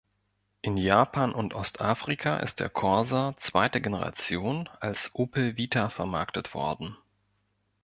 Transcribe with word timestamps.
In 0.63 0.77
Japan 0.77 1.31
und 1.31 1.53
Ostafrika 1.53 2.37
ist 2.37 2.59
der 2.59 2.71
Corsa 2.71 3.35
zweiter 3.37 3.79
Generation 3.79 4.67
als 4.79 5.11
Opel 5.13 5.57
Vita 5.57 5.91
vermarktet 5.91 6.55
worden. 6.55 6.97